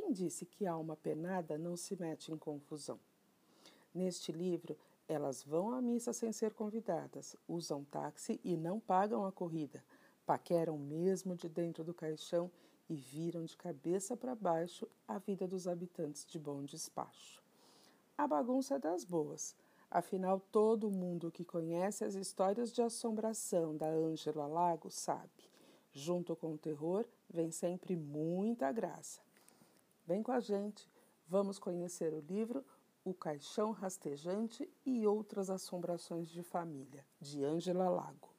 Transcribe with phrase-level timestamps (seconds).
[0.00, 3.00] Quem disse que alma penada não se mete em confusão?
[3.92, 4.78] Neste livro,
[5.08, 9.84] elas vão à missa sem ser convidadas, usam táxi e não pagam a corrida,
[10.24, 12.48] paqueram mesmo de dentro do caixão
[12.88, 17.42] e viram de cabeça para baixo a vida dos habitantes de Bom Despacho.
[18.16, 19.56] A bagunça é das boas.
[19.90, 25.50] Afinal, todo mundo que conhece as histórias de assombração da Ângela Lago sabe.
[25.90, 29.26] Junto com o terror vem sempre muita graça.
[30.08, 30.88] Vem com a gente,
[31.28, 32.64] vamos conhecer o livro
[33.04, 38.30] O Caixão Rastejante e Outras Assombrações de Família, de Ângela Lago.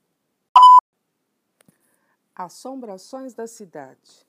[2.34, 4.26] Assombrações da cidade.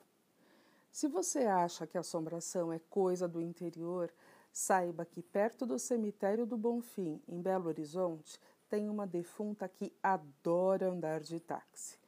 [0.93, 4.13] Se você acha que assombração é coisa do interior,
[4.53, 8.39] Saiba que perto do cemitério do Bonfim, em Belo Horizonte,
[8.69, 11.99] tem uma defunta que adora andar de táxi.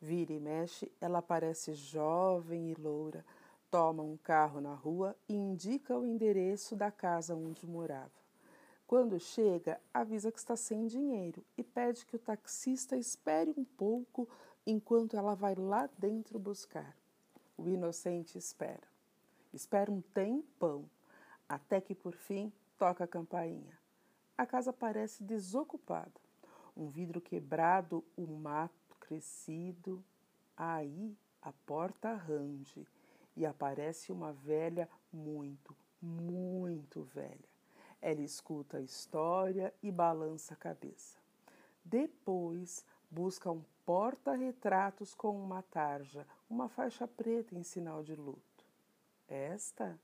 [0.00, 3.24] Vira e mexe, ela parece jovem e loura,
[3.72, 8.12] toma um carro na rua e indica o endereço da casa onde morava.
[8.86, 14.28] Quando chega, avisa que está sem dinheiro e pede que o taxista espere um pouco
[14.66, 16.94] enquanto ela vai lá dentro buscar.
[17.56, 18.86] O inocente espera.
[19.54, 20.84] Espera um tempão
[21.48, 23.78] até que por fim toca a campainha.
[24.36, 26.20] A casa parece desocupada.
[26.76, 30.04] Um vidro quebrado, um mato crescido.
[30.54, 32.86] Aí a porta range
[33.36, 37.52] e aparece uma velha muito, muito velha.
[38.00, 41.18] Ela escuta a história e balança a cabeça.
[41.84, 48.64] Depois busca um porta-retratos com uma tarja, uma faixa preta em sinal de luto.
[49.28, 49.98] Esta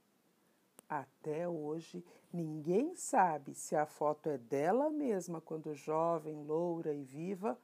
[0.89, 7.59] até hoje, ninguém sabe se a foto é dela mesma quando jovem, loura e viva,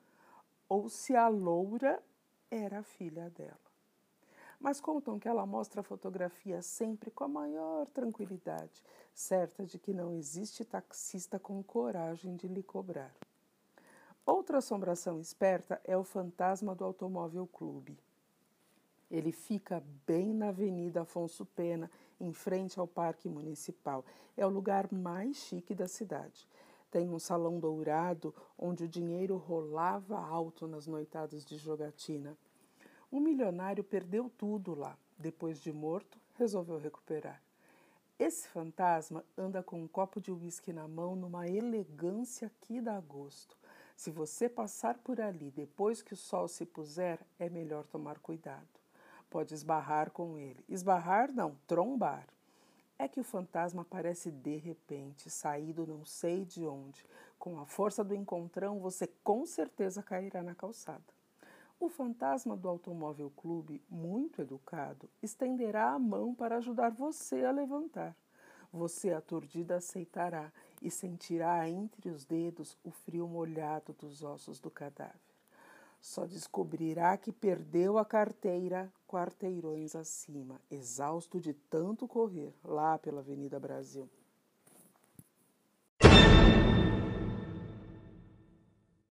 [0.68, 2.02] ou se a loura
[2.50, 3.73] era a filha dela.
[4.64, 9.92] Mas contam que ela mostra a fotografia sempre com a maior tranquilidade, certa de que
[9.92, 13.14] não existe taxista com coragem de lhe cobrar.
[14.24, 17.98] Outra assombração esperta é o fantasma do Automóvel Clube.
[19.10, 24.02] Ele fica bem na Avenida Afonso Pena, em frente ao Parque Municipal.
[24.34, 26.48] É o lugar mais chique da cidade.
[26.90, 32.34] Tem um salão dourado onde o dinheiro rolava alto nas noitadas de jogatina.
[33.14, 34.98] Um milionário perdeu tudo lá.
[35.16, 37.40] Depois de morto, resolveu recuperar.
[38.18, 43.56] Esse fantasma anda com um copo de uísque na mão numa elegância que dá gosto.
[43.96, 48.84] Se você passar por ali depois que o sol se puser, é melhor tomar cuidado
[49.34, 50.64] pode esbarrar com ele.
[50.68, 52.24] Esbarrar não, trombar.
[52.96, 57.04] É que o fantasma aparece de repente, saído não sei de onde.
[57.36, 61.02] Com a força do encontrão, você com certeza cairá na calçada.
[61.78, 68.16] O fantasma do automóvel clube, muito educado, estenderá a mão para ajudar você a levantar.
[68.72, 75.20] Você, aturdida, aceitará e sentirá entre os dedos o frio molhado dos ossos do cadáver.
[76.00, 83.58] Só descobrirá que perdeu a carteira quarteirões acima, exausto de tanto correr lá pela Avenida
[83.58, 84.08] Brasil.